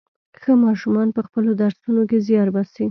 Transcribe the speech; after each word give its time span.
ښه 0.41 0.53
ماشومان 0.65 1.07
په 1.15 1.21
خپلو 1.27 1.49
درسونو 1.61 2.01
کې 2.09 2.17
زيار 2.27 2.49
باسي. 2.55 2.79